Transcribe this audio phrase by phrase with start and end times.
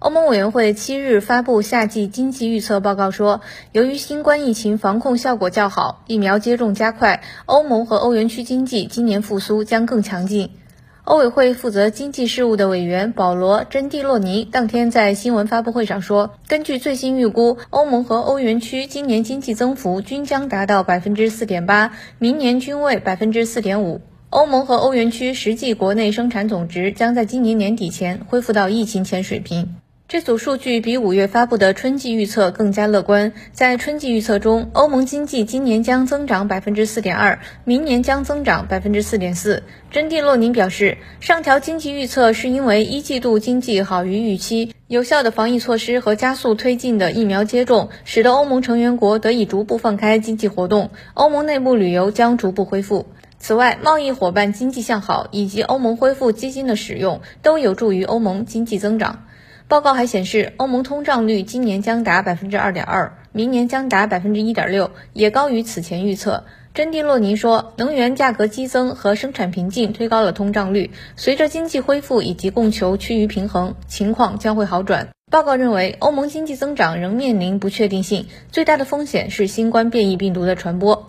[0.00, 3.40] 欧盟委员会七日发布夏季经济预测报告说，
[3.72, 10.50] 由于新冠疫情防控效果较好，疫苗接种加快，欧盟和欧元区经济今年复苏将更强劲。
[11.04, 24.02] 欧委会负责经济事务的委员保罗·珍蒂洛尼当天在新闻发布会上说，根据最新预估，欧盟和欧元区今年经济增幅均将达到百分之四点八，明年均为百分之四点五。
[24.30, 29.76] 欧盟和欧元区实际国内生产总值将在今年年底前恢复到疫情前水平。
[30.14, 33.32] 这组数据比五月发布的春季预测更加乐观。
[33.50, 39.64] 在春季预测中，欧盟经济今年将增长百分之四点二，明年将增长百分之四点四。
[39.90, 53.06] 珍蒂洛宁表示，上调经济预测是因为一季度经济好于预期，有效的防疫措施和加速推进的疫苗接种，使得欧盟成员国得以逐步放开经济活动，欧盟内部旅游将逐步恢复。
[53.40, 59.24] 此外，贸易伙伴经济向好以及欧盟恢复基金的使用，都有助于欧盟经济增长。
[59.66, 66.44] 报告还显示，欧盟通胀率今年将达百分之二点二，明年将达百分之一点六，也高于此前预测。
[66.74, 70.90] 珍蒂洛尼说，能源价格激增和生产瓶颈推高了通胀率。
[71.16, 75.08] 随着经济恢复以及供求趋于平衡，情况将会好转。
[75.30, 81.06] 报告认为，欧盟经济增长仍面临不确定性，最大的风险是新冠变异病毒的传播。